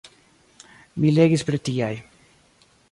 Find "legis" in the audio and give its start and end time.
1.19-1.47